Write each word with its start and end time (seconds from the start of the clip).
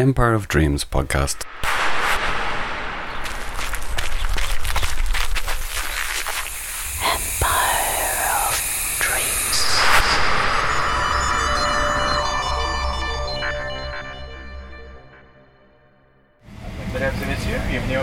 Empire 0.00 0.32
of 0.32 0.48
Dreams 0.48 0.82
podcast. 0.82 1.44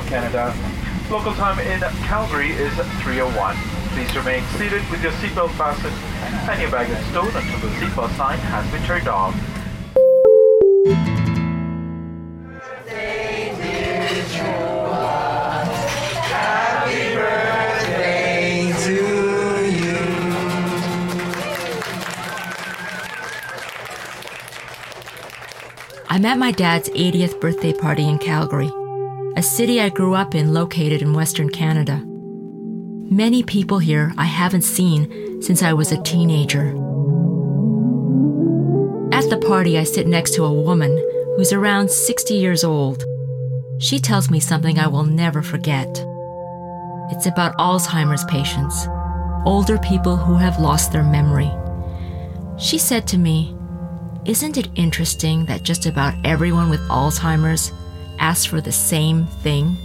Canada. 0.08 0.54
Local 1.10 1.34
time 1.34 1.60
in 1.60 1.80
Calgary 2.06 2.52
is 2.52 2.72
3.01. 2.74 3.56
Please 3.94 4.16
remain 4.16 4.44
seated 4.58 4.82
with 4.90 5.02
your 5.04 5.12
seatbelt 5.14 5.50
fastened 5.58 5.94
and 6.50 6.62
your 6.62 6.72
baggage 6.72 7.04
stowed 7.08 7.36
until 7.36 7.60
the 7.60 7.76
seatbelt 7.76 8.16
sign 8.16 8.38
has 8.38 8.72
been 8.72 8.84
turned 8.84 9.08
off. 9.08 9.34
At 26.28 26.38
my 26.38 26.52
dad's 26.52 26.90
80th 26.90 27.40
birthday 27.40 27.72
party 27.72 28.06
in 28.06 28.18
Calgary, 28.18 28.70
a 29.38 29.42
city 29.42 29.80
I 29.80 29.88
grew 29.88 30.14
up 30.14 30.36
in 30.36 30.54
located 30.54 31.02
in 31.02 31.14
Western 31.14 31.50
Canada. 31.50 32.04
Many 32.06 33.44
people 33.44 33.80
here 33.80 34.12
I 34.18 34.26
haven't 34.26 34.64
seen 34.64 35.42
since 35.42 35.64
I 35.64 35.72
was 35.72 35.94
a 35.94 36.04
teenager. 36.04 36.72
At 39.14 39.30
the 39.30 39.42
party, 39.48 39.80
I 39.80 39.86
sit 39.86 40.06
next 40.06 40.36
to 40.36 40.44
a 40.44 40.52
woman 40.52 40.92
who's 41.38 41.54
around 41.54 41.90
60 41.90 42.34
years 42.34 42.66
old. 42.66 43.06
She 43.80 43.98
tells 43.98 44.30
me 44.30 44.42
something 44.42 44.78
I 44.78 44.88
will 44.88 45.06
never 45.06 45.42
forget. 45.42 45.88
It's 47.10 47.26
about 47.26 47.56
Alzheimer's 47.58 48.26
patients, 48.26 48.86
older 49.46 49.78
people 49.78 50.18
who 50.18 50.36
have 50.36 50.60
lost 50.60 50.92
their 50.92 51.04
memory. 51.04 51.50
She 52.58 52.78
said 52.78 53.08
to 53.08 53.18
me, 53.18 53.57
isn't 54.28 54.58
it 54.58 54.68
interesting 54.76 55.46
that 55.46 55.64
just 55.64 55.86
about 55.86 56.14
everyone 56.26 56.70
with 56.70 56.82
Alzheimer's 56.90 57.72
asks 58.20 58.46
for 58.46 58.60
the 58.60 58.74
same 58.74 59.26
thing? 59.42 59.78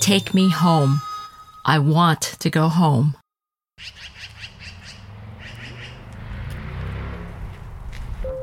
Take 0.00 0.34
me 0.34 0.50
home. 0.50 1.00
I 1.64 1.78
want 1.78 2.20
to 2.40 2.50
go 2.50 2.68
home. 2.68 3.16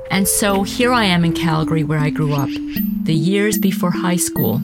And 0.10 0.28
so 0.28 0.64
here 0.64 0.94
I 0.94 1.06
am 1.06 1.26
in 1.26 1.34
Calgary, 1.34 1.84
where 1.84 2.00
I 2.00 2.10
grew 2.10 2.34
up, 2.34 2.50
the 3.04 3.16
years 3.16 3.58
before 3.58 3.92
high 3.92 4.16
school, 4.16 4.62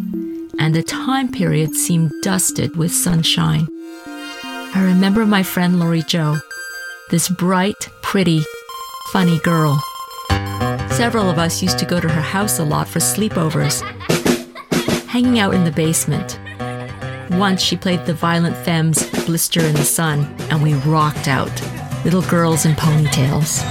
and 0.59 0.73
the 0.73 0.83
time 0.83 1.29
period 1.31 1.75
seemed 1.75 2.11
dusted 2.21 2.77
with 2.77 2.93
sunshine. 2.93 3.67
I 4.05 4.81
remember 4.81 5.25
my 5.25 5.43
friend 5.43 5.79
Lori 5.79 6.03
Joe, 6.03 6.37
this 7.09 7.27
bright, 7.27 7.89
pretty, 8.01 8.43
funny 9.11 9.39
girl. 9.39 9.83
Several 10.99 11.29
of 11.29 11.39
us 11.39 11.63
used 11.63 11.79
to 11.79 11.85
go 11.85 12.01
to 12.01 12.09
her 12.09 12.21
house 12.21 12.59
a 12.59 12.63
lot 12.65 12.85
for 12.85 12.99
sleepovers, 12.99 13.81
hanging 15.07 15.39
out 15.39 15.53
in 15.53 15.63
the 15.63 15.71
basement. 15.71 16.37
Once 17.39 17.61
she 17.61 17.77
played 17.77 18.05
the 18.05 18.13
Violent 18.13 18.53
Femmes 18.65 19.09
Blister 19.25 19.61
in 19.61 19.75
the 19.75 19.85
Sun, 19.85 20.25
and 20.51 20.61
we 20.61 20.73
rocked 20.73 21.29
out, 21.29 21.49
little 22.03 22.21
girls 22.23 22.65
in 22.65 22.73
ponytails. 22.73 23.63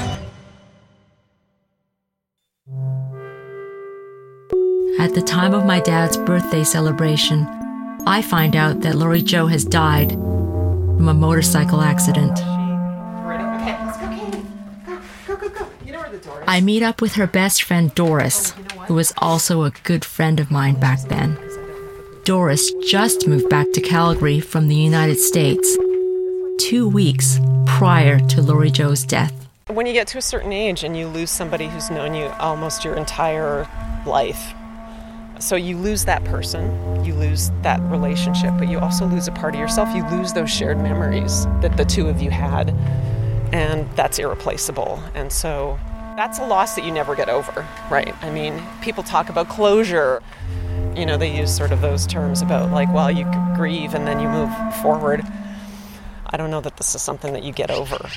At 4.98 5.12
the 5.12 5.22
time 5.22 5.52
of 5.52 5.66
my 5.66 5.80
dad's 5.80 6.16
birthday 6.16 6.64
celebration, 6.64 7.46
I 8.06 8.22
find 8.22 8.56
out 8.56 8.80
that 8.80 8.94
Lori 8.94 9.20
Joe 9.20 9.48
has 9.48 9.66
died 9.66 10.12
from 10.12 11.08
a 11.08 11.14
motorcycle 11.14 11.82
accident. 11.82 12.40
I 16.48 16.62
meet 16.62 16.82
up 16.82 17.02
with 17.02 17.12
her 17.16 17.26
best 17.26 17.62
friend 17.62 17.94
Doris, 17.94 18.52
who 18.86 18.94
was 18.94 19.12
also 19.18 19.64
a 19.64 19.70
good 19.82 20.02
friend 20.02 20.40
of 20.40 20.50
mine 20.50 20.80
back 20.80 20.98
then. 21.02 21.38
Doris 22.24 22.72
just 22.88 23.28
moved 23.28 23.50
back 23.50 23.70
to 23.72 23.82
Calgary 23.82 24.40
from 24.40 24.68
the 24.68 24.74
United 24.74 25.18
States 25.18 25.76
two 26.56 26.88
weeks 26.88 27.38
prior 27.66 28.18
to 28.18 28.40
Lori 28.40 28.70
Joe's 28.70 29.04
death. 29.04 29.46
When 29.66 29.84
you 29.84 29.92
get 29.92 30.06
to 30.08 30.18
a 30.18 30.22
certain 30.22 30.50
age 30.50 30.84
and 30.84 30.96
you 30.96 31.06
lose 31.08 31.30
somebody 31.30 31.68
who's 31.68 31.90
known 31.90 32.14
you 32.14 32.28
almost 32.38 32.82
your 32.82 32.96
entire 32.96 33.68
life, 34.06 34.54
so 35.40 35.54
you 35.54 35.76
lose 35.76 36.06
that 36.06 36.24
person, 36.24 37.04
you 37.04 37.12
lose 37.12 37.50
that 37.60 37.78
relationship, 37.90 38.54
but 38.58 38.68
you 38.68 38.78
also 38.78 39.04
lose 39.04 39.28
a 39.28 39.32
part 39.32 39.54
of 39.54 39.60
yourself. 39.60 39.94
You 39.94 40.02
lose 40.08 40.32
those 40.32 40.50
shared 40.50 40.78
memories 40.78 41.44
that 41.60 41.76
the 41.76 41.84
two 41.84 42.08
of 42.08 42.22
you 42.22 42.30
had, 42.30 42.70
and 43.52 43.86
that's 43.96 44.18
irreplaceable. 44.18 44.98
And 45.14 45.30
so 45.30 45.78
that's 46.18 46.40
a 46.40 46.44
loss 46.44 46.74
that 46.74 46.84
you 46.84 46.90
never 46.90 47.14
get 47.14 47.28
over, 47.28 47.64
right? 47.92 48.12
I 48.24 48.30
mean, 48.30 48.60
people 48.82 49.04
talk 49.04 49.28
about 49.28 49.48
closure. 49.48 50.20
You 50.96 51.06
know, 51.06 51.16
they 51.16 51.32
use 51.32 51.56
sort 51.56 51.70
of 51.70 51.80
those 51.80 52.08
terms 52.08 52.42
about 52.42 52.72
like, 52.72 52.92
well, 52.92 53.08
you 53.08 53.24
grieve 53.54 53.94
and 53.94 54.04
then 54.04 54.18
you 54.18 54.28
move 54.28 54.50
forward. 54.82 55.24
I 56.26 56.36
don't 56.36 56.50
know 56.50 56.60
that 56.60 56.76
this 56.76 56.96
is 56.96 57.02
something 57.02 57.32
that 57.34 57.44
you 57.44 57.52
get 57.52 57.70
over. 57.70 58.10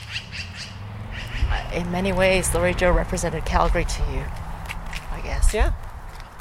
in 1.76 1.92
many 1.92 2.12
ways, 2.12 2.52
Lori 2.56 2.74
Joe 2.74 2.92
represented 2.92 3.46
Calgary 3.46 3.86
to 3.86 4.02
you, 4.12 4.26
I 5.12 5.22
guess. 5.24 5.54
Yeah. 5.54 5.74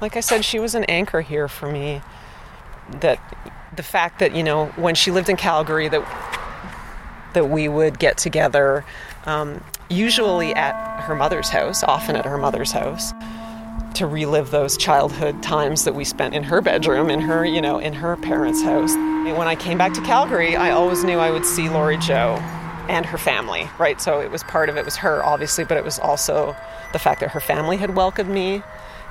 Like 0.01 0.17
I 0.17 0.21
said, 0.21 0.47
she 0.47 0.59
was 0.59 0.75
an 0.75 0.85
anchor 0.85 1.21
here 1.21 1.47
for 1.47 1.71
me. 1.71 2.01
That 3.01 3.21
the 3.77 3.83
fact 3.83 4.21
that, 4.21 4.35
you 4.35 4.43
know, 4.43 4.69
when 4.77 4.95
she 4.95 5.11
lived 5.11 5.29
in 5.29 5.37
Calgary, 5.37 5.91
that 5.91 6.03
that 7.35 7.51
we 7.51 7.69
would 7.69 7.99
get 7.99 8.17
together, 8.17 8.83
um, 9.27 9.63
usually 9.91 10.55
at 10.55 11.01
her 11.03 11.15
mother's 11.15 11.49
house, 11.49 11.83
often 11.83 12.17
at 12.17 12.25
her 12.25 12.39
mother's 12.39 12.73
house, 12.73 13.13
to 13.95 14.07
relive 14.07 14.51
those 14.51 14.77
childhood 14.77 15.43
times 15.43 15.85
that 15.85 15.95
we 15.95 16.05
spent 16.05 16.33
in 16.35 16.45
her 16.45 16.61
bedroom, 16.61 17.11
in 17.11 17.21
her, 17.21 17.45
you 17.45 17.61
know, 17.61 17.79
in 17.79 17.93
her 17.93 18.17
parents' 18.17 18.63
house. 18.63 18.95
When 18.95 19.49
I 19.49 19.57
came 19.57 19.79
back 19.79 19.93
to 19.95 20.01
Calgary, 20.03 20.57
I 20.57 20.71
always 20.71 21.03
knew 21.03 21.19
I 21.19 21.31
would 21.31 21.45
see 21.45 21.69
Lori 21.69 21.99
Joe 21.99 22.37
and 22.89 23.05
her 23.05 23.19
family, 23.19 23.69
right? 23.79 24.01
So 24.01 24.21
it 24.21 24.31
was 24.31 24.43
part 24.45 24.69
of 24.69 24.77
it 24.77 24.85
was 24.85 24.97
her, 24.97 25.25
obviously, 25.25 25.65
but 25.65 25.77
it 25.77 25.85
was 25.85 25.99
also 25.99 26.57
the 26.93 26.99
fact 26.99 27.21
that 27.21 27.31
her 27.31 27.41
family 27.41 27.77
had 27.77 27.97
welcomed 27.97 28.31
me 28.31 28.63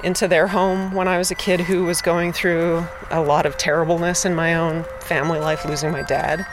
into 0.03 0.27
their 0.27 0.47
home 0.47 0.93
when 0.93 1.07
I 1.07 1.17
was 1.17 1.29
a 1.29 1.35
kid 1.35 1.59
who 1.59 1.83
was 1.83 2.01
going 2.01 2.31
through 2.31 2.85
a 3.11 3.21
lot 3.21 3.45
of 3.45 3.57
terribleness 3.57 4.25
in 4.25 4.33
my 4.33 4.55
own 4.55 4.85
family 5.01 5.39
life, 5.39 5.65
losing 5.65 5.91
my 5.91 6.03
dad. 6.03 6.45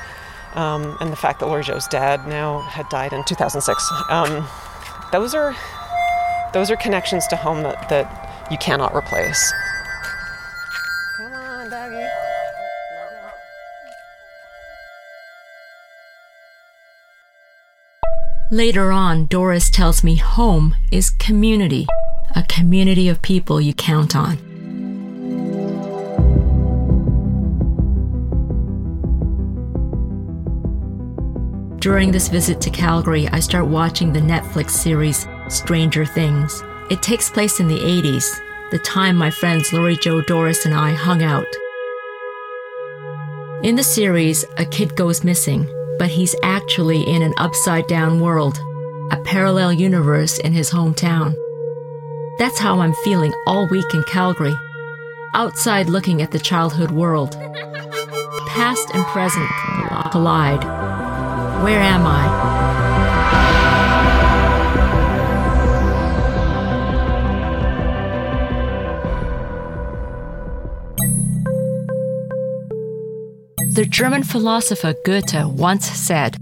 Um, 0.57 0.97
and 1.01 1.13
the 1.13 1.17
fact 1.17 1.41
that 1.41 1.47
Lori 1.47 1.63
Joe's 1.63 1.87
dad 1.87 2.27
now 2.27 2.61
had 2.63 2.89
died 2.89 3.13
in 3.13 3.23
2006. 3.25 3.93
Um, 4.09 4.49
those 5.13 5.35
are 5.35 5.55
those 6.53 6.71
are 6.71 6.77
connections 6.77 7.27
to 7.27 7.37
home 7.37 7.63
that, 7.63 7.89
that 7.91 8.49
you 8.51 8.57
cannot 8.57 8.95
replace. 8.95 9.53
Come 11.19 11.33
on, 11.35 11.71
doggy. 11.71 12.07
Later 18.51 18.93
on, 18.93 19.27
Doris 19.27 19.69
tells 19.69 20.05
me 20.05 20.17
home 20.17 20.77
is 20.93 21.11
community, 21.11 21.87
a 22.35 22.43
community 22.45 23.09
of 23.09 23.21
people 23.21 23.61
you 23.61 23.75
count 23.75 24.17
on. 24.17 24.46
During 31.87 32.11
this 32.11 32.27
visit 32.27 32.61
to 32.63 32.71
Calgary, 32.71 33.29
I 33.29 33.39
start 33.39 33.69
watching 33.69 34.13
the 34.13 34.19
Netflix 34.19 34.71
series 34.71 35.25
Stranger 35.47 36.05
Things. 36.05 36.61
It 36.91 37.01
takes 37.01 37.31
place 37.31 37.61
in 37.61 37.69
the 37.69 37.79
80s, 37.79 38.27
the 38.73 38.81
time 38.81 39.15
my 39.15 39.31
friends 39.31 39.73
Lori 39.73 39.97
Joe 39.97 40.21
Doris 40.21 40.67
and 40.67 40.75
I 40.75 40.95
hung 40.95 41.23
out. 41.23 41.47
In 43.63 43.77
the 43.77 43.85
series, 43.85 44.45
a 44.59 44.65
kid 44.65 44.97
goes 44.97 45.23
missing, 45.23 45.65
but 45.97 46.09
he's 46.09 46.35
actually 46.43 47.09
in 47.09 47.23
an 47.23 47.35
upside 47.37 47.87
down 47.87 48.19
world, 48.19 48.59
a 49.13 49.23
parallel 49.25 49.73
universe 49.73 50.39
in 50.41 50.53
his 50.53 50.73
hometown. 50.73 51.37
That's 52.41 52.59
how 52.59 52.81
I'm 52.81 52.95
feeling 53.05 53.33
all 53.47 53.69
week 53.69 53.95
in 53.95 54.03
Calgary, 54.03 54.57
outside 55.35 55.89
looking 55.89 56.21
at 56.21 56.33
the 56.33 56.41
childhood 56.41 56.91
world. 56.91 57.35
Past 58.49 58.91
and 58.93 59.05
present 59.05 59.49
collide. 60.11 60.76
Where 61.63 61.81
am 61.81 62.07
I? 62.07 62.27
The 73.75 73.85
German 73.85 74.23
philosopher 74.23 74.95
Goethe 75.05 75.45
once 75.45 75.87
said 75.87 76.39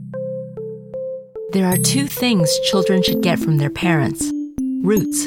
There 1.53 1.67
are 1.67 1.77
two 1.77 2.07
things 2.07 2.49
children 2.71 3.03
should 3.03 3.23
get 3.23 3.39
from 3.39 3.59
their 3.59 3.71
parents 3.71 4.31
roots 4.85 5.27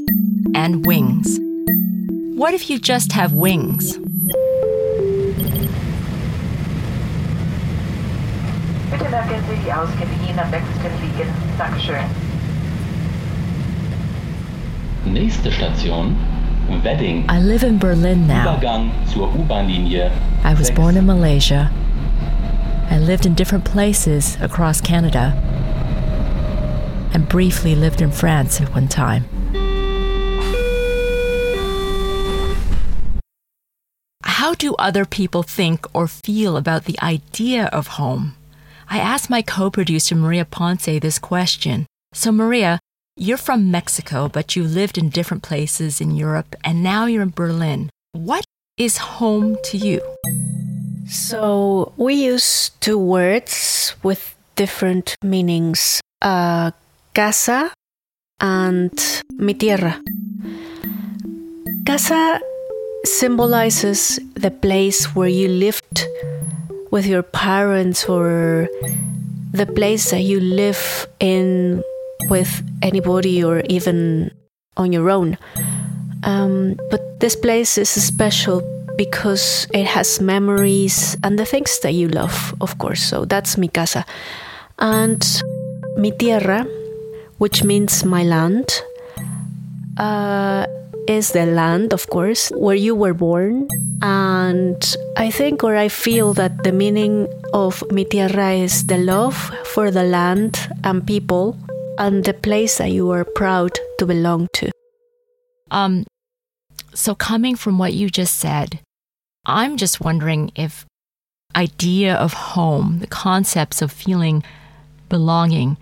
and 0.54 0.86
wings. 0.86 1.40
What 2.38 2.54
if 2.54 2.70
you 2.70 2.78
just 2.80 3.12
have 3.12 3.34
wings? 3.34 3.98
Die 9.68 9.74
Ausgänge 9.74 10.42
am 10.42 10.50
nächsten 10.50 10.92
liegen. 11.02 11.30
Dankeschön. 11.58 12.06
Nächste 15.06 15.52
Station 15.52 16.16
Wedding. 16.84 17.26
I 17.30 17.40
live 17.40 17.64
in 17.64 17.78
Berlin 17.78 18.28
now. 18.28 18.56
Übergang 18.56 18.92
zur 19.14 19.28
U-Bahn-Linie. 19.36 20.12
I 20.46 20.54
was 20.54 20.72
born 20.72 20.96
in 20.96 21.06
Malaysia. 21.06 21.70
I 22.90 22.98
lived 22.98 23.26
in 23.26 23.36
different 23.36 23.66
places 23.66 24.38
across 24.42 24.82
Canada 24.82 25.34
and 27.14 27.28
briefly 27.28 27.76
lived 27.76 28.02
in 28.02 28.12
France 28.12 28.62
at 28.62 28.74
one 28.74 28.88
time. 28.88 29.26
How 34.24 34.54
do 34.54 34.76
other 34.76 35.04
people 35.04 35.44
think 35.44 35.86
or 35.94 36.08
feel 36.08 36.56
about 36.56 36.86
the 36.86 36.98
idea 37.02 37.66
of 37.74 37.98
home? 37.98 38.37
I 38.90 39.00
asked 39.00 39.30
my 39.30 39.42
co 39.42 39.70
producer 39.70 40.16
Maria 40.16 40.46
Ponce 40.46 41.00
this 41.00 41.20
question. 41.20 41.86
So, 42.14 42.32
Maria, 42.32 42.80
you're 43.18 43.38
from 43.38 43.70
Mexico, 43.70 44.30
but 44.30 44.56
you 44.56 44.64
lived 44.64 44.98
in 44.98 45.10
different 45.10 45.44
places 45.44 46.00
in 46.00 46.12
Europe, 46.12 46.56
and 46.64 46.84
now 46.84 47.06
you're 47.06 47.24
in 47.24 47.32
Berlin. 47.32 47.90
What 48.14 48.46
is 48.78 48.98
home 48.98 49.58
to 49.64 49.78
you? 49.78 50.02
So 51.10 51.94
we 51.98 52.14
use 52.16 52.72
two 52.80 52.98
words 52.98 53.96
with 54.04 54.36
different 54.56 55.16
meanings 55.24 56.02
uh, 56.22 56.72
casa 57.14 57.72
and 58.40 58.92
mi 59.38 59.54
tierra. 59.54 60.02
Casa 61.86 62.40
symbolizes 63.06 64.20
the 64.36 64.52
place 64.52 65.16
where 65.16 65.30
you 65.30 65.48
lived 65.48 66.06
with 66.92 67.06
your 67.06 67.24
parents 67.24 68.08
or 68.08 68.68
the 69.52 69.66
place 69.66 70.12
that 70.12 70.22
you 70.22 70.40
live 70.40 71.08
in 71.20 71.84
with 72.30 72.64
anybody 72.82 73.44
or 73.44 73.62
even 73.70 74.32
on 74.76 74.92
your 74.92 75.10
own. 75.10 75.38
Um, 76.24 76.80
but 76.90 77.20
this 77.20 77.36
place 77.36 77.78
is 77.78 77.90
special 77.90 78.62
because 78.98 79.68
it 79.74 79.86
has 79.86 80.20
memories 80.20 81.16
and 81.24 81.38
the 81.38 81.46
things 81.46 81.80
that 81.80 81.94
you 81.94 82.08
love, 82.08 82.54
of 82.62 82.78
course. 82.78 83.02
So 83.02 83.26
that's 83.26 83.58
mi 83.58 83.68
casa. 83.68 84.06
And 84.80 85.24
mi 85.98 86.12
tierra, 86.12 86.66
which 87.38 87.64
means 87.64 88.04
my 88.04 88.24
land, 88.24 88.82
uh, 89.98 90.66
is 91.08 91.32
the 91.32 91.46
land, 91.46 91.94
of 91.94 92.08
course, 92.08 92.50
where 92.50 92.76
you 92.76 92.94
were 92.96 93.14
born. 93.14 93.68
And 94.02 94.96
I 95.16 95.32
think 95.32 95.64
or 95.64 95.76
I 95.76 95.88
feel 95.88 96.34
that 96.34 96.64
the 96.64 96.72
meaning 96.72 97.28
of 97.54 97.84
mi 97.92 98.06
tierra 98.06 98.52
is 98.52 98.86
the 98.88 98.98
love 98.98 99.36
for 99.74 99.90
the 99.92 100.04
land 100.04 100.70
and 100.84 101.06
people 101.06 101.58
and 101.98 102.24
the 102.24 102.34
place 102.34 102.78
that 102.78 102.92
you 102.92 103.10
are 103.12 103.26
proud 103.26 103.72
to 104.00 104.06
belong 104.06 104.48
to. 104.54 104.72
Um, 105.72 106.06
so 106.94 107.16
coming 107.16 107.56
from 107.56 107.78
what 107.78 107.94
you 107.94 108.10
just 108.10 108.36
said, 108.36 108.80
I'm 109.46 109.78
just 109.78 110.02
wondering 110.02 110.52
if 110.56 110.86
idea 111.56 112.14
of 112.16 112.34
home, 112.34 113.00
the 113.00 113.08
concepts 113.08 113.82
of 113.82 113.92
feeling 113.92 114.44
belonging 115.10 115.78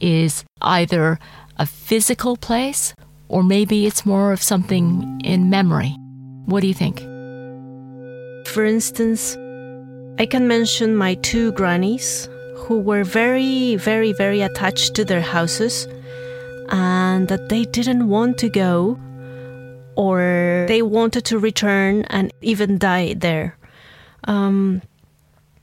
is 0.00 0.44
either 0.62 1.18
a 1.58 1.66
physical 1.66 2.36
place 2.36 2.94
or 3.28 3.42
maybe 3.42 3.86
it's 3.86 4.06
more 4.06 4.32
of 4.32 4.42
something 4.42 5.20
in 5.24 5.50
memory. 5.50 5.94
What 6.46 6.60
do 6.60 6.66
you 6.66 6.74
think? 6.74 7.00
For 8.48 8.64
instance, 8.64 9.36
I 10.18 10.26
can 10.26 10.48
mention 10.48 10.96
my 10.96 11.14
two 11.14 11.52
grannies 11.52 12.28
who 12.56 12.80
were 12.80 13.04
very, 13.04 13.76
very, 13.76 14.12
very 14.12 14.40
attached 14.40 14.94
to 14.94 15.04
their 15.04 15.20
houses 15.20 15.86
and 16.70 17.28
that 17.28 17.48
they 17.48 17.64
didn't 17.64 18.08
want 18.08 18.38
to 18.38 18.48
go 18.48 18.98
or 19.96 20.64
they 20.68 20.82
wanted 20.82 21.24
to 21.26 21.38
return 21.38 22.04
and 22.08 22.32
even 22.40 22.78
die 22.78 23.14
there. 23.14 23.56
Um, 24.24 24.82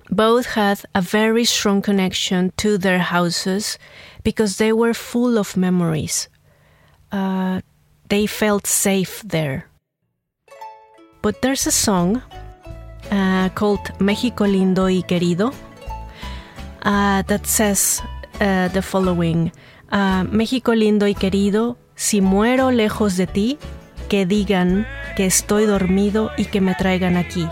both 0.09 0.45
had 0.45 0.81
a 0.93 1.01
very 1.01 1.45
strong 1.45 1.81
connection 1.81 2.51
to 2.57 2.77
their 2.77 2.99
houses 2.99 3.77
because 4.23 4.57
they 4.57 4.71
were 4.71 4.93
full 4.93 5.37
of 5.37 5.57
memories. 5.57 6.29
Uh, 7.11 7.61
they 8.09 8.27
felt 8.27 8.67
safe 8.67 9.21
there. 9.23 9.67
But 11.21 11.41
there's 11.41 11.65
a 11.67 11.71
song 11.71 12.21
uh, 13.11 13.49
called 13.49 13.81
México 13.99 14.45
Lindo 14.45 14.87
y 14.87 15.01
Querido 15.07 15.53
uh, 16.85 17.23
that 17.23 17.45
says 17.47 18.01
uh, 18.39 18.67
the 18.69 18.81
following 18.81 19.51
uh, 19.91 20.23
México 20.31 20.73
lindo 20.73 21.07
y 21.07 21.15
querido, 21.15 21.77
si 21.95 22.21
muero 22.21 22.71
lejos 22.71 23.17
de 23.17 23.27
ti, 23.27 23.57
que 24.09 24.25
digan 24.25 24.87
que 25.15 25.25
estoy 25.25 25.65
dormido 25.65 26.31
y 26.37 26.45
que 26.45 26.61
me 26.61 26.75
traigan 26.75 27.17
aquí. 27.17 27.49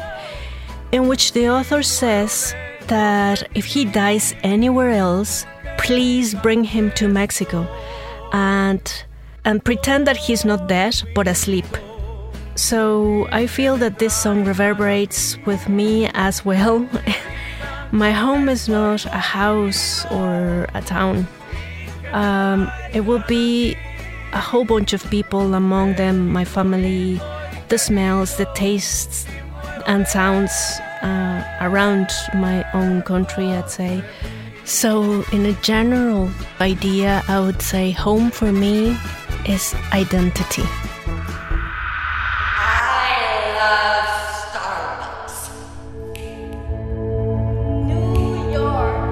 In 0.91 1.07
which 1.07 1.33
the 1.33 1.50
author 1.50 1.81
says 1.83 2.53
that 2.88 3.47
if 3.55 3.65
he 3.65 3.85
dies 3.85 4.35
anywhere 4.44 4.91
else, 4.91 5.45
please 5.77 6.35
bring 6.35 6.63
him 6.63 6.91
to 6.91 7.07
Mexico 7.07 7.67
and 8.31 8.81
and 9.45 9.63
pretend 9.63 10.07
that 10.07 10.17
he's 10.17 10.45
not 10.45 10.67
dead 10.67 11.01
but 11.15 11.27
asleep. 11.27 11.65
So 12.55 13.27
I 13.31 13.47
feel 13.47 13.77
that 13.77 13.99
this 13.99 14.13
song 14.13 14.45
reverberates 14.45 15.37
with 15.45 15.67
me 15.67 16.09
as 16.13 16.45
well. 16.45 16.87
My 17.91 18.11
home 18.11 18.49
is 18.49 18.69
not 18.69 19.05
a 19.05 19.23
house 19.37 20.05
or 20.11 20.67
a 20.73 20.81
town. 20.81 21.27
Um, 22.11 22.71
it 22.93 23.01
will 23.01 23.23
be 23.27 23.75
a 24.33 24.39
whole 24.39 24.65
bunch 24.65 24.93
of 24.93 25.07
people, 25.09 25.53
among 25.53 25.93
them 25.93 26.27
my 26.27 26.43
family, 26.43 27.21
the 27.69 27.77
smells, 27.77 28.37
the 28.37 28.45
tastes, 28.55 29.27
and 29.85 30.07
sounds 30.07 30.51
uh, 31.03 31.43
around 31.61 32.09
my 32.33 32.65
own 32.73 33.03
country, 33.03 33.51
I'd 33.51 33.69
say. 33.69 34.03
So, 34.65 35.23
in 35.31 35.45
a 35.45 35.53
general 35.61 36.31
idea, 36.61 37.21
I 37.27 37.39
would 37.39 37.61
say 37.61 37.91
home 37.91 38.31
for 38.31 38.51
me 38.51 38.97
is 39.47 39.75
identity. 39.91 40.63
I 42.55 43.09
love 43.59 44.07
Starbucks. 45.27 45.35
New 47.85 48.51
York. 48.51 49.03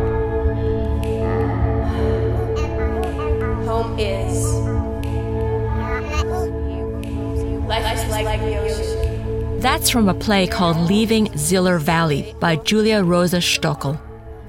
Home 3.66 4.00
is. 4.00 4.46
Life 7.68 7.88
is 7.96 8.10
like 8.10 8.40
the 8.42 8.58
ocean. 8.60 9.60
That's 9.60 9.90
from 9.90 10.10
a 10.10 10.14
play 10.14 10.48
called 10.48 10.78
Leaving 10.78 11.30
Ziller 11.38 11.78
Valley 11.78 12.36
by 12.40 12.56
Julia 12.56 13.04
Rosa 13.04 13.38
Stockel. 13.38 14.00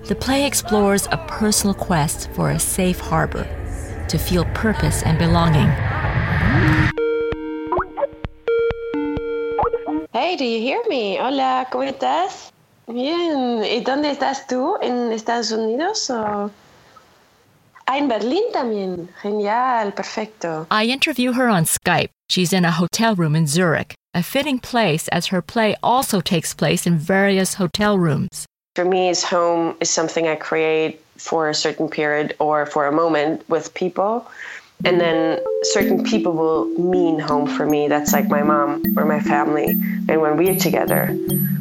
The 0.05 0.15
play 0.17 0.47
explores 0.47 1.07
a 1.13 1.19
personal 1.29 1.75
quest 1.75 2.29
for 2.31 2.51
a 2.51 2.59
safe 2.59 2.99
harbor, 2.99 3.47
to 4.13 4.19
feel 4.19 4.45
purpose 4.53 5.03
and 5.03 5.19
belonging. 5.19 5.69
Hey, 10.13 10.37
do 10.37 10.45
you 10.45 10.61
hear 10.61 10.83
me? 10.87 11.19
Hola, 11.19 11.67
¿cómo 11.73 11.85
estás? 11.85 12.53
Bien. 12.87 13.65
¿Y 13.65 13.81
dónde 13.81 14.11
estás 14.11 14.47
tú? 14.47 14.77
¿En 14.83 15.11
Estados 15.13 15.51
Unidos 15.51 16.11
o...? 16.11 16.51
Ah, 17.87 17.99
en 17.99 18.09
Berlín 18.09 18.53
también. 18.53 19.09
Genial, 19.23 19.93
perfecto. 19.93 20.67
I 20.71 20.85
interview 20.85 21.33
her 21.33 21.49
on 21.49 21.65
Skype. 21.65 22.11
She's 22.29 22.53
in 22.53 22.67
a 22.67 22.71
hotel 22.71 23.15
room 23.15 23.35
in 23.35 23.47
Zurich, 23.47 23.95
a 24.15 24.23
fitting 24.23 24.59
place 24.59 25.09
as 25.09 25.29
her 25.29 25.41
play 25.41 25.75
also 25.83 26.21
takes 26.21 26.55
place 26.55 26.87
in 26.87 26.99
various 26.99 27.55
hotel 27.55 27.99
rooms. 27.99 28.47
For 28.75 28.85
me, 28.85 29.09
is 29.09 29.25
home 29.25 29.75
is 29.81 29.91
something 29.91 30.29
I 30.29 30.37
create 30.37 31.02
for 31.17 31.49
a 31.49 31.55
certain 31.55 31.89
period 31.89 32.35
or 32.39 32.67
for 32.67 32.87
a 32.87 32.93
moment 32.93 33.49
with 33.49 33.75
people. 33.75 34.27
And 34.85 35.01
then 35.01 35.39
certain 35.63 36.03
people 36.03 36.33
will 36.33 36.65
mean 36.77 37.21
home 37.21 37.47
for 37.47 37.67
me. 37.67 37.87
That's 37.87 38.13
like 38.13 38.29
my 38.29 38.43
mom 38.43 38.83
or 38.97 39.05
my 39.05 39.21
family. 39.21 39.71
And 40.09 40.21
when 40.21 40.37
we're 40.37 40.57
together, 40.57 41.17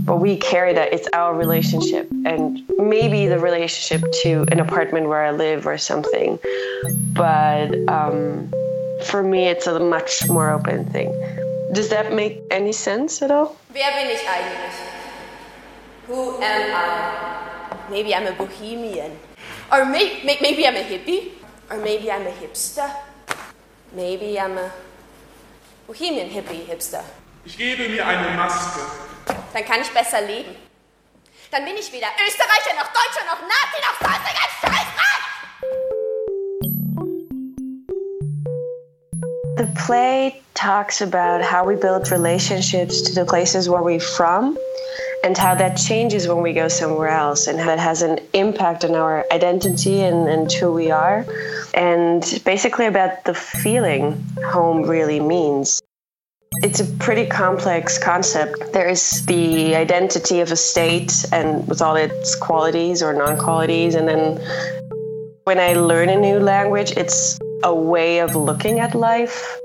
but 0.06 0.18
we 0.18 0.38
carry 0.38 0.74
that, 0.74 0.92
it's 0.92 1.08
our 1.14 1.36
relationship. 1.36 2.10
And 2.26 2.68
maybe 2.80 3.28
the 3.28 3.38
relationship 3.38 4.02
to 4.24 4.46
an 4.52 4.60
apartment 4.60 5.08
where 5.08 5.24
I 5.24 5.32
live 5.32 5.68
or 5.68 5.78
something. 5.78 6.40
But 7.14 7.78
um, 7.88 8.52
for 9.06 9.22
me, 9.22 9.48
it's 9.48 9.68
a 9.68 9.80
much 9.80 10.28
more 10.28 10.50
open 10.50 10.86
thing. 10.86 11.14
Does 11.74 11.90
that 11.90 12.14
make 12.14 12.42
any 12.50 12.74
sense 12.74 13.22
at 13.22 13.30
all? 13.30 13.56
Wer 13.74 13.92
bin 13.94 14.10
ich 14.10 14.26
eigentlich? 14.28 14.76
Who 16.08 16.42
am 16.42 16.76
I? 16.76 17.90
Maybe 17.90 18.16
I'm 18.16 18.28
a 18.28 18.34
bohemian. 18.34 19.12
Or 19.72 19.86
may, 19.86 20.22
may, 20.26 20.38
maybe 20.42 20.68
I'm 20.68 20.76
a 20.76 20.84
hippie. 20.84 21.32
Or 21.70 21.78
maybe 21.78 22.12
I'm 22.12 22.28
a 22.28 22.32
hipster. 22.32 22.92
Maybe 23.96 24.38
I'm 24.38 24.58
a 24.58 24.70
bohemian 25.88 26.30
hippie 26.30 26.66
hipster. 26.66 27.04
Ich 27.46 27.58
gebe 27.58 27.88
mir 27.88 28.06
eine 28.06 28.36
Maske. 28.36 28.82
Dann 29.54 29.66
kann 29.66 29.82
ich 29.82 29.90
besser 29.92 30.22
leben. 30.22 30.56
Dann 31.52 31.66
bin 31.66 31.76
ich 31.78 31.92
weder 31.92 32.08
Österreicher 32.26 32.76
noch 32.76 32.92
Deutscher 32.92 33.26
noch 33.26 33.42
Nazi 33.42 33.80
noch 33.82 33.98
sonstiger 34.00 34.48
Scheißdreck! 34.62 35.22
The 39.58 39.68
play 39.86 40.42
talks 40.54 41.02
about 41.02 41.42
how 41.42 41.66
we 41.66 41.76
build 41.76 42.12
relationships 42.12 43.02
to 43.02 43.14
the 43.14 43.26
places 43.26 43.70
where 43.70 43.82
we're 43.82 44.00
from 44.00 44.58
and 45.24 45.38
how 45.38 45.56
that 45.56 45.78
changes 45.78 46.28
when 46.28 46.42
we 46.42 46.54
go 46.54 46.68
somewhere 46.68 47.10
else 47.10 47.48
and 47.48 47.60
how 47.60 47.68
that 47.68 47.80
has 47.80 48.02
an 48.02 48.20
impact 48.34 48.84
on 48.84 48.96
our 48.96 49.26
identity 49.32 50.02
and, 50.02 50.28
and 50.28 50.52
who 50.52 50.72
we 50.72 50.92
are. 50.92 51.26
And 51.74 52.42
basically 52.44 52.88
about 52.88 53.24
the 53.26 53.34
feeling 53.34 54.24
home 54.46 54.84
really 54.84 55.20
means. 55.20 55.82
It's 56.64 56.80
a 56.80 56.86
pretty 56.98 57.28
complex 57.28 57.98
concept. 57.98 58.74
There 58.74 58.90
is 58.90 59.26
the 59.26 59.76
identity 59.76 60.42
of 60.42 60.52
a 60.52 60.58
state 60.58 61.26
and 61.32 61.66
with 61.68 61.82
all 61.82 61.96
its 61.96 62.36
qualities 62.36 63.02
or 63.02 63.14
non 63.14 63.38
qualities. 63.38 63.96
And 63.96 64.08
then 64.08 64.38
when 65.46 65.60
I 65.60 65.74
learn 65.74 66.10
a 66.10 66.20
new 66.20 66.40
language, 66.40 66.92
it's 66.98 67.40
a 67.64 67.74
way 67.74 68.20
of 68.20 68.36
looking 68.36 68.80
at 68.80 68.96
life. 68.96 69.58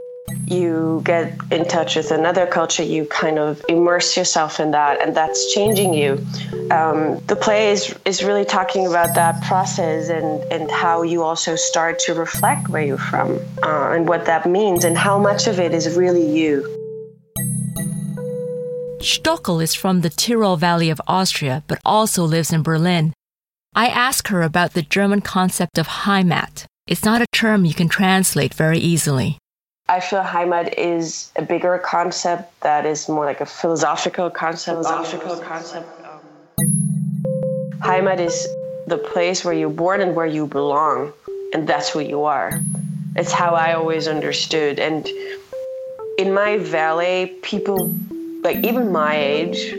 You 0.46 1.02
get 1.04 1.38
in 1.50 1.66
touch 1.66 1.96
with 1.96 2.12
another 2.12 2.46
culture, 2.46 2.84
you 2.84 3.04
kind 3.06 3.38
of 3.38 3.60
immerse 3.68 4.16
yourself 4.16 4.60
in 4.60 4.70
that, 4.70 5.02
and 5.02 5.16
that's 5.16 5.52
changing 5.52 5.92
you. 5.92 6.24
Um, 6.70 7.20
the 7.26 7.36
play 7.40 7.72
is, 7.72 7.92
is 8.04 8.22
really 8.22 8.44
talking 8.44 8.86
about 8.86 9.14
that 9.16 9.42
process 9.42 10.08
and, 10.08 10.42
and 10.52 10.70
how 10.70 11.02
you 11.02 11.24
also 11.24 11.56
start 11.56 11.98
to 12.00 12.14
reflect 12.14 12.68
where 12.68 12.82
you're 12.82 12.96
from 12.96 13.40
uh, 13.64 13.90
and 13.90 14.08
what 14.08 14.26
that 14.26 14.48
means, 14.48 14.84
and 14.84 14.96
how 14.96 15.18
much 15.18 15.48
of 15.48 15.58
it 15.58 15.74
is 15.74 15.96
really 15.96 16.24
you. 16.24 16.62
Stockel 19.00 19.62
is 19.62 19.74
from 19.74 20.00
the 20.00 20.10
Tyrol 20.10 20.56
Valley 20.56 20.90
of 20.90 21.00
Austria, 21.06 21.64
but 21.66 21.80
also 21.84 22.24
lives 22.24 22.52
in 22.52 22.62
Berlin. 22.62 23.12
I 23.74 23.88
ask 23.88 24.28
her 24.28 24.42
about 24.42 24.72
the 24.72 24.82
German 24.82 25.20
concept 25.20 25.76
of 25.76 25.86
Heimat. 25.86 26.66
It's 26.86 27.04
not 27.04 27.20
a 27.20 27.26
term 27.32 27.64
you 27.64 27.74
can 27.74 27.88
translate 27.88 28.54
very 28.54 28.78
easily. 28.78 29.38
I 29.88 30.00
feel 30.00 30.22
Heimat 30.22 30.74
is 30.76 31.30
a 31.36 31.42
bigger 31.42 31.78
concept 31.78 32.60
that 32.62 32.84
is 32.84 33.08
more 33.08 33.24
like 33.24 33.40
a 33.40 33.46
philosophical 33.46 34.30
concept. 34.30 34.82
Philosophical 34.82 35.38
concept. 35.38 35.88
Um, 36.04 36.20
Heimat 37.78 38.18
is 38.18 38.48
the 38.88 38.98
place 38.98 39.44
where 39.44 39.54
you're 39.54 39.70
born 39.70 40.00
and 40.00 40.16
where 40.16 40.26
you 40.26 40.48
belong, 40.48 41.12
and 41.52 41.68
that's 41.68 41.88
who 41.88 42.00
you 42.00 42.24
are. 42.24 42.60
It's 43.14 43.30
how 43.30 43.54
I 43.54 43.74
always 43.74 44.08
understood. 44.08 44.80
And 44.80 45.06
in 46.18 46.34
my 46.34 46.58
valley, 46.58 47.36
people, 47.42 47.94
like 48.42 48.64
even 48.64 48.90
my 48.90 49.16
age, 49.16 49.72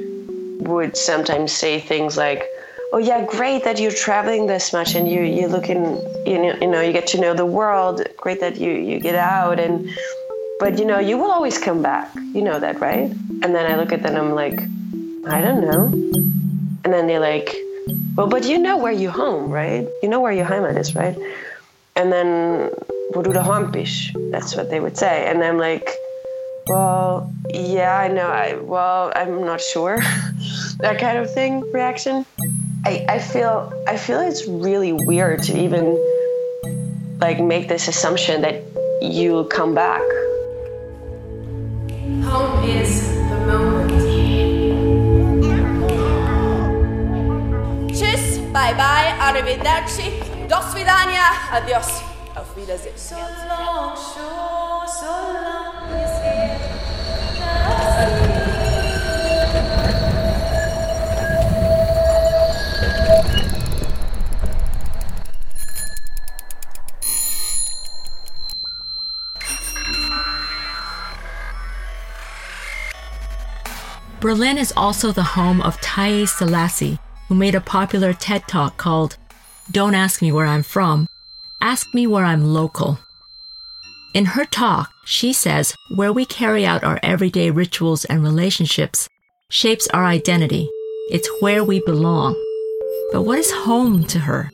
would 0.62 0.96
sometimes 0.96 1.52
say 1.52 1.82
things 1.82 2.16
like, 2.16 2.46
"Oh 2.94 2.98
yeah, 2.98 3.26
great 3.26 3.64
that 3.64 3.80
you're 3.80 3.92
traveling 3.92 4.48
this 4.48 4.74
much 4.74 4.96
and 4.96 5.10
you 5.10 5.22
you 5.22 5.48
looking, 5.48 5.82
you 6.26 6.38
know, 6.42 6.54
you 6.62 6.68
know, 6.68 6.82
you 6.82 6.94
get 6.94 7.08
to 7.08 7.22
know 7.22 7.34
the 7.34 7.46
world. 7.46 8.02
Great 8.18 8.40
that 8.40 8.58
you 8.58 8.72
you 8.72 9.00
get 9.00 9.16
out 9.16 9.60
and." 9.60 9.90
But 10.60 10.80
you 10.80 10.86
know, 10.86 10.98
you 10.98 11.20
will 11.20 11.30
always 11.30 11.60
come 11.60 11.84
back. 11.84 12.10
You 12.34 12.42
know 12.42 12.60
that, 12.60 12.80
right? 12.82 13.12
And 13.44 13.54
then 13.54 13.72
I 13.72 13.76
look 13.76 13.92
at 13.92 14.02
them 14.02 14.16
and 14.16 14.30
I'm 14.30 14.34
like, 14.34 14.60
I 15.30 15.40
don't 15.40 15.62
know. 15.62 15.86
And 16.84 16.92
then 16.92 17.06
they're 17.06 17.20
like, 17.20 17.56
well, 18.16 18.28
but 18.28 18.46
you 18.46 18.58
know 18.58 18.78
where 18.78 18.92
you're 18.92 19.12
home, 19.12 19.52
right? 19.52 19.88
You 20.02 20.10
know 20.10 20.20
where 20.20 20.32
your 20.32 20.46
Heimat 20.46 20.78
is, 20.78 20.96
right? 20.96 21.16
And 21.96 22.12
then, 22.12 22.72
wo 23.14 23.22
du 23.22 23.32
daheim 23.32 23.72
bist, 23.72 24.12
that's 24.32 24.56
what 24.56 24.70
they 24.70 24.80
would 24.80 24.98
say. 24.98 25.28
And 25.28 25.44
I'm 25.44 25.58
like, 25.58 25.90
well, 26.68 27.32
yeah, 27.54 27.98
I 27.98 28.08
know. 28.08 28.28
I 28.28 28.56
well, 28.56 29.12
I'm 29.16 29.46
not 29.46 29.62
sure. 29.62 29.98
that 30.80 30.98
kind 31.00 31.18
of 31.18 31.34
thing 31.34 31.62
reaction. 31.72 32.26
I, 32.88 33.04
I 33.10 33.20
feel 33.20 33.74
I 33.86 33.98
feel 33.98 34.22
it's 34.22 34.48
really 34.48 34.94
weird 34.94 35.44
to 35.44 35.60
even 35.60 36.00
like 37.20 37.38
make 37.38 37.68
this 37.68 37.90
assumption 37.90 38.44
that 38.44 38.64
you'll 39.02 39.44
come 39.44 39.76
back. 39.76 40.08
Home 42.32 42.64
is 42.64 43.12
the 43.28 43.40
moment. 43.44 43.92
Tschüss, 47.92 48.40
bye 48.54 48.74
bye, 48.80 49.12
arrivederci, 49.20 50.08
do 50.48 50.56
svidania, 50.72 51.28
adios, 51.52 51.92
auf 52.38 52.56
Wiedersehen. 52.56 52.96
So 52.96 53.18
long, 53.50 53.98
so, 53.98 54.24
so 54.88 55.12
long 55.44 56.47
Berlin 74.20 74.58
is 74.58 74.74
also 74.76 75.12
the 75.12 75.22
home 75.22 75.62
of 75.62 75.80
Taiye 75.80 76.24
Selasi, 76.24 76.98
who 77.28 77.36
made 77.36 77.54
a 77.54 77.62
popular 77.62 78.14
TED 78.14 78.48
talk 78.48 78.76
called 78.76 79.16
Don't 79.70 79.94
Ask 79.94 80.24
Me 80.24 80.32
Where 80.32 80.48
I'm 80.48 80.64
From, 80.64 81.08
Ask 81.62 81.94
Me 81.94 82.08
Where 82.08 82.26
I'm 82.26 82.44
Local. 82.44 82.98
In 84.16 84.26
her 84.26 84.44
talk, 84.46 84.92
she 85.06 85.34
says 85.34 85.76
where 85.96 86.12
we 86.12 86.26
carry 86.26 86.66
out 86.66 86.84
our 86.84 87.00
everyday 87.04 87.52
rituals 87.52 88.06
and 88.06 88.24
relationships 88.24 89.08
shapes 89.50 89.88
our 89.90 90.06
identity. 90.06 90.68
It's 91.12 91.30
where 91.40 91.64
we 91.64 91.80
belong. 91.86 92.34
But 93.12 93.22
what 93.22 93.38
is 93.38 93.52
home 93.52 94.04
to 94.06 94.20
her? 94.20 94.50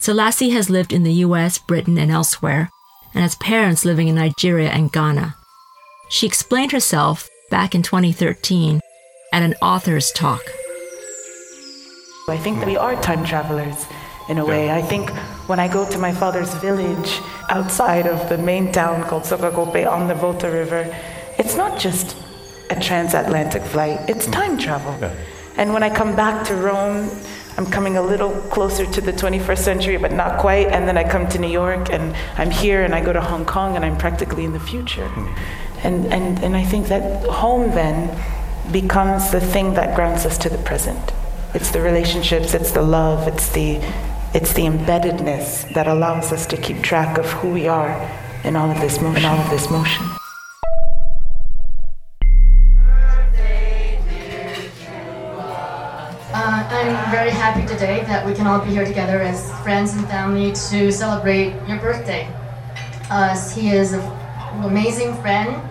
Selasi 0.00 0.50
has 0.52 0.70
lived 0.70 0.94
in 0.94 1.02
the 1.02 1.24
US, 1.26 1.58
Britain, 1.58 1.98
and 1.98 2.10
elsewhere, 2.10 2.70
and 3.12 3.20
has 3.20 3.34
parents 3.36 3.84
living 3.84 4.08
in 4.08 4.14
Nigeria 4.14 4.70
and 4.70 4.90
Ghana. 4.90 5.36
She 6.08 6.26
explained 6.26 6.72
herself 6.72 7.28
back 7.50 7.74
in 7.74 7.82
2013 7.82 8.80
at 9.34 9.42
an 9.42 9.54
author's 9.60 10.12
talk. 10.12 10.44
I 12.28 12.36
think 12.36 12.60
that 12.60 12.68
we 12.68 12.76
are 12.76 12.94
time 13.02 13.24
travelers 13.24 13.84
in 14.28 14.38
a 14.38 14.46
way. 14.46 14.70
I 14.70 14.80
think 14.80 15.10
when 15.48 15.58
I 15.58 15.66
go 15.66 15.90
to 15.90 15.98
my 15.98 16.12
father's 16.12 16.54
village 16.54 17.20
outside 17.50 18.06
of 18.06 18.28
the 18.28 18.38
main 18.38 18.70
town 18.70 19.02
called 19.02 19.24
Sokagope 19.24 19.90
on 19.90 20.06
the 20.06 20.14
Volta 20.14 20.48
River, 20.48 20.82
it's 21.36 21.56
not 21.56 21.80
just 21.80 22.16
a 22.70 22.78
transatlantic 22.80 23.62
flight, 23.64 24.08
it's 24.08 24.28
mm. 24.28 24.32
time 24.32 24.56
travel. 24.56 24.94
And 25.56 25.72
when 25.74 25.82
I 25.82 25.90
come 25.90 26.14
back 26.14 26.46
to 26.46 26.54
Rome, 26.54 27.10
I'm 27.58 27.66
coming 27.66 27.96
a 27.96 28.02
little 28.02 28.30
closer 28.54 28.86
to 28.86 29.00
the 29.00 29.12
21st 29.12 29.58
century, 29.58 29.96
but 29.96 30.12
not 30.12 30.38
quite. 30.38 30.68
And 30.68 30.86
then 30.86 30.96
I 30.96 31.02
come 31.02 31.28
to 31.30 31.40
New 31.40 31.50
York 31.50 31.90
and 31.90 32.14
I'm 32.36 32.52
here 32.52 32.84
and 32.84 32.94
I 32.94 33.00
go 33.04 33.12
to 33.12 33.20
Hong 33.20 33.44
Kong 33.44 33.74
and 33.74 33.84
I'm 33.84 33.96
practically 33.96 34.44
in 34.44 34.52
the 34.52 34.60
future. 34.60 35.08
Mm. 35.08 35.38
And, 35.82 36.12
and, 36.12 36.44
and 36.44 36.56
I 36.56 36.62
think 36.62 36.86
that 36.86 37.26
home 37.26 37.72
then 37.72 38.08
becomes 38.72 39.30
the 39.30 39.40
thing 39.40 39.74
that 39.74 39.94
grounds 39.94 40.24
us 40.24 40.38
to 40.38 40.48
the 40.48 40.58
present. 40.58 41.12
It's 41.54 41.70
the 41.70 41.80
relationships, 41.80 42.54
it's 42.54 42.72
the 42.72 42.82
love, 42.82 43.28
it's 43.28 43.50
the, 43.50 43.76
it's 44.32 44.52
the 44.54 44.62
embeddedness 44.62 45.72
that 45.74 45.86
allows 45.86 46.32
us 46.32 46.46
to 46.46 46.56
keep 46.56 46.82
track 46.82 47.18
of 47.18 47.26
who 47.26 47.52
we 47.52 47.68
are 47.68 47.92
in 48.42 48.56
all 48.56 48.70
of 48.70 48.80
this 48.80 49.00
motion. 49.00 49.24
all 49.24 49.38
of 49.38 49.50
this 49.50 49.70
motion. 49.70 50.04
Uh, 56.36 56.68
I'm 56.68 57.10
very 57.10 57.30
happy 57.30 57.66
today 57.66 58.02
that 58.02 58.26
we 58.26 58.34
can 58.34 58.46
all 58.46 58.64
be 58.64 58.70
here 58.70 58.84
together 58.84 59.20
as 59.20 59.52
friends 59.62 59.94
and 59.94 60.06
family 60.08 60.52
to 60.70 60.90
celebrate 60.90 61.54
your 61.68 61.78
birthday. 61.78 62.28
Uh, 63.10 63.38
he 63.50 63.68
is 63.68 63.92
an 63.92 64.02
amazing 64.64 65.14
friend, 65.22 65.62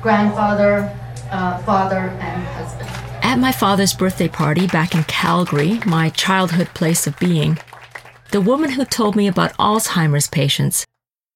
grandfather, 0.00 0.94
uh, 1.30 1.58
father, 1.58 2.08
and 2.20 2.42
husband. 2.48 2.88
At 3.24 3.38
my 3.38 3.52
father's 3.52 3.94
birthday 3.94 4.28
party 4.28 4.66
back 4.66 4.94
in 4.94 5.04
Calgary, 5.04 5.80
my 5.86 6.10
childhood 6.10 6.68
place 6.74 7.06
of 7.06 7.18
being, 7.18 7.58
the 8.30 8.40
woman 8.40 8.70
who 8.70 8.84
told 8.84 9.16
me 9.16 9.26
about 9.26 9.56
Alzheimer's 9.56 10.28
patients 10.28 10.84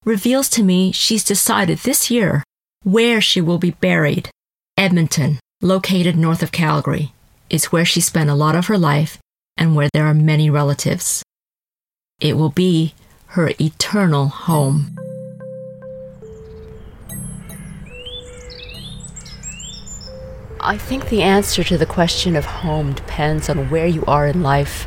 reveals 0.05 0.49
to 0.51 0.63
me 0.63 0.93
she's 0.93 1.25
decided 1.25 1.79
this 1.79 2.11
year 2.11 2.45
where 2.83 3.21
she 3.21 3.41
will 3.41 3.59
be 3.59 3.71
buried. 3.71 4.31
Edmonton, 4.77 5.39
located 5.61 6.17
north 6.17 6.43
of 6.43 6.53
Calgary, 6.53 7.13
is 7.49 7.67
where 7.67 7.85
she 7.85 8.01
spent 8.01 8.31
a 8.31 8.35
lot 8.35 8.57
of 8.57 8.67
her 8.67 8.79
life 8.79 9.19
and 9.57 9.77
where 9.77 9.89
there 9.93 10.07
are 10.07 10.15
many 10.15 10.51
relatives. 10.51 11.23
It 12.21 12.37
will 12.37 12.51
be 12.51 12.95
her 13.29 13.53
eternal 13.61 14.29
home. 14.29 14.97
I 20.65 20.79
think 20.79 21.09
the 21.09 21.23
answer 21.23 21.65
to 21.65 21.77
the 21.77 21.87
question 21.87 22.37
of 22.37 22.45
home 22.45 22.93
depends 22.93 23.49
on 23.49 23.69
where 23.69 23.89
you 23.89 24.05
are 24.07 24.29
in 24.29 24.45
life. 24.45 24.87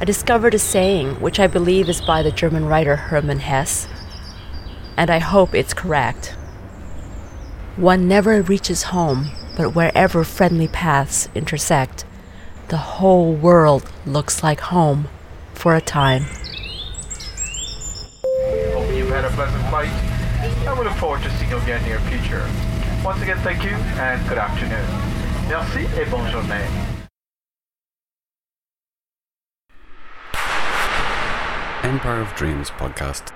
I 0.00 0.04
discovered 0.04 0.52
a 0.52 0.58
saying, 0.58 1.20
which 1.20 1.38
I 1.38 1.46
believe 1.46 1.88
is 1.88 2.00
by 2.00 2.22
the 2.22 2.32
German 2.32 2.64
writer 2.64 2.96
Hermann 2.96 3.38
Hesse, 3.38 3.86
and 4.96 5.08
I 5.08 5.18
hope 5.18 5.54
it's 5.54 5.74
correct. 5.74 6.34
One 7.76 8.08
never 8.08 8.42
reaches 8.42 8.84
home, 8.84 9.30
but 9.56 9.76
wherever 9.76 10.24
friendly 10.24 10.66
paths 10.66 11.28
intersect, 11.36 12.04
the 12.66 12.76
whole 12.76 13.32
world 13.32 13.88
looks 14.04 14.42
like 14.42 14.58
home 14.58 15.06
for 15.54 15.76
a 15.76 15.80
time. 15.80 16.24
Hope 18.72 18.92
you've 18.92 19.08
had 19.10 19.24
a 19.24 19.30
pleasant 19.30 19.64
flight. 19.68 19.92
I 20.66 20.74
would 20.76 20.84
look 20.84 20.96
forward 20.96 21.22
to 21.22 21.30
seeing 21.38 21.50
you 21.50 21.58
again 21.58 21.84
in 21.84 21.92
the 21.92 22.10
future. 22.10 22.69
Once 23.02 23.22
again, 23.22 23.38
thank 23.38 23.64
you 23.64 23.70
and 23.98 24.28
good 24.28 24.36
afternoon. 24.36 24.84
Merci 25.48 25.86
et 25.98 26.04
bonne 26.10 26.30
journée. 26.30 26.66
Empire 31.82 32.20
of 32.20 32.34
Dreams 32.34 32.70
podcast. 32.70 33.32